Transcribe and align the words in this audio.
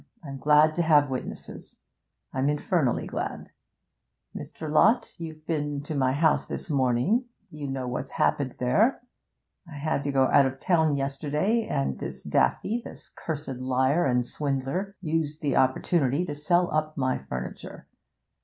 I'm 0.23 0.37
glad 0.37 0.73
to 0.73 0.81
have 0.81 1.11
witnesses 1.11 1.77
I'm 2.33 2.49
infernally 2.49 3.05
glad! 3.05 3.51
Mr. 4.35 4.67
Lott, 4.67 5.13
you've 5.19 5.45
been 5.45 5.81
to 5.83 5.93
my 5.93 6.11
house 6.13 6.47
this 6.47 6.71
morning; 6.71 7.25
you 7.51 7.67
know 7.67 7.87
what's 7.87 8.09
happened 8.17 8.53
there. 8.57 9.01
I 9.67 9.75
had 9.75 10.03
to 10.05 10.11
go 10.11 10.23
out 10.23 10.47
of 10.47 10.59
town 10.59 10.95
yesterday, 10.95 11.67
and 11.67 11.99
this 11.99 12.23
Daffy, 12.23 12.81
this 12.83 13.11
cursed 13.15 13.59
liar 13.61 14.07
and 14.07 14.25
swindler, 14.25 14.95
used 15.01 15.39
the 15.41 15.55
opportunity 15.55 16.25
to 16.25 16.33
sell 16.33 16.73
up 16.73 16.97
my 16.97 17.19
furniture. 17.19 17.85